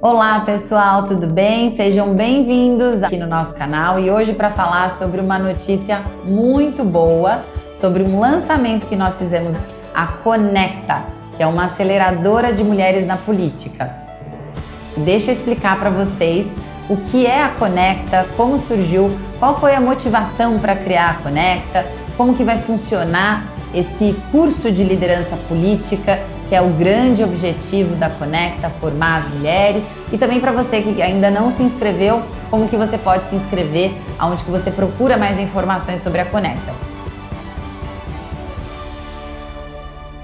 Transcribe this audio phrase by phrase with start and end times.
[0.00, 1.76] Olá pessoal, tudo bem?
[1.76, 7.44] Sejam bem-vindos aqui no nosso canal e hoje para falar sobre uma notícia muito boa,
[7.74, 9.54] sobre um lançamento que nós fizemos,
[9.94, 11.04] a Conecta,
[11.36, 13.94] que é uma aceleradora de mulheres na política.
[14.96, 16.56] Deixa eu explicar para vocês
[16.88, 21.84] o que é a Conecta, como surgiu, qual foi a motivação para criar a Conecta,
[22.16, 23.44] como que vai funcionar
[23.74, 26.18] esse curso de liderança política
[26.54, 29.84] que é o grande objetivo da Conecta, formar as mulheres.
[30.12, 33.92] E também para você que ainda não se inscreveu, como que você pode se inscrever,
[34.20, 36.72] aonde que você procura mais informações sobre a Conecta.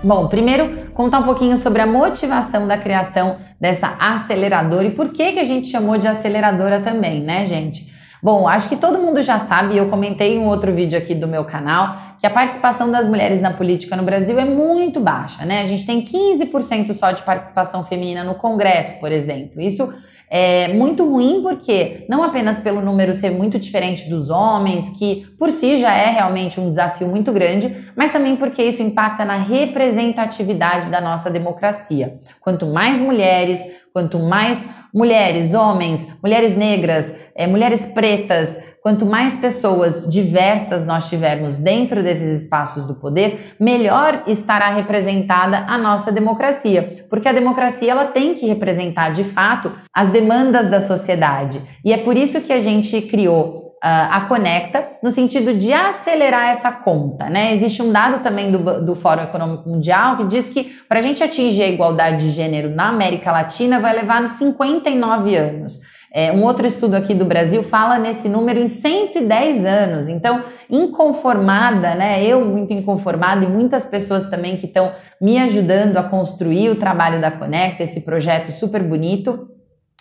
[0.05, 5.33] Bom, primeiro contar um pouquinho sobre a motivação da criação dessa aceleradora e por que
[5.33, 7.90] que a gente chamou de aceleradora também, né, gente?
[8.23, 11.27] Bom, acho que todo mundo já sabe, eu comentei em um outro vídeo aqui do
[11.27, 15.62] meu canal, que a participação das mulheres na política no Brasil é muito baixa, né?
[15.62, 19.60] A gente tem 15% só de participação feminina no Congresso, por exemplo.
[19.60, 19.91] Isso
[20.33, 25.51] é muito ruim porque não apenas pelo número ser muito diferente dos homens, que por
[25.51, 30.88] si já é realmente um desafio muito grande, mas também porque isso impacta na representatividade
[30.88, 32.18] da nossa democracia.
[32.40, 33.60] Quanto mais mulheres,
[33.93, 41.57] quanto mais mulheres, homens, mulheres negras, é, mulheres pretas, quanto mais pessoas diversas nós tivermos
[41.57, 48.07] dentro desses espaços do poder, melhor estará representada a nossa democracia, porque a democracia ela
[48.07, 51.61] tem que representar de fato as demandas da sociedade.
[51.85, 56.71] E é por isso que a gente criou a Conecta, no sentido de acelerar essa
[56.71, 57.31] conta.
[57.31, 57.53] Né?
[57.55, 61.23] Existe um dado também do, do Fórum Econômico Mundial que diz que para a gente
[61.23, 65.81] atingir a igualdade de gênero na América Latina vai levar 59 anos.
[66.12, 70.09] É, um outro estudo aqui do Brasil fala nesse número em 110 anos.
[70.09, 72.25] Então, inconformada, né?
[72.25, 74.91] Eu muito inconformada e muitas pessoas também que estão
[75.21, 79.49] me ajudando a construir o trabalho da Conecta, esse projeto super bonito.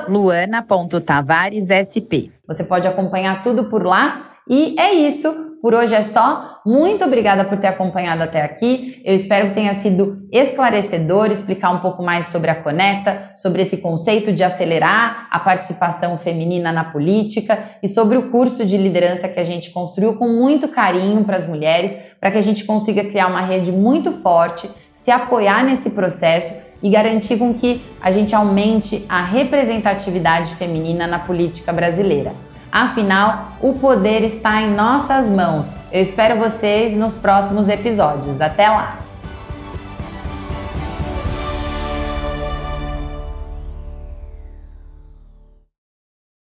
[0.07, 2.31] luana.tavaresSP.
[2.47, 4.21] Você pode acompanhar tudo por lá.
[4.49, 5.48] E é isso.
[5.61, 6.61] Por hoje é só.
[6.65, 9.01] Muito obrigada por ter acompanhado até aqui.
[9.03, 13.77] Eu espero que tenha sido esclarecedor explicar um pouco mais sobre a Conecta, sobre esse
[13.77, 19.39] conceito de acelerar a participação feminina na política e sobre o curso de liderança que
[19.39, 23.27] a gente construiu com muito carinho para as mulheres, para que a gente consiga criar
[23.27, 29.05] uma rede muito forte, se apoiar nesse processo e garantir com que a gente aumente
[29.09, 32.48] a representatividade feminina na política brasileira.
[32.71, 35.73] Afinal, o poder está em nossas mãos.
[35.91, 38.39] Eu espero vocês nos próximos episódios.
[38.41, 39.08] Até lá!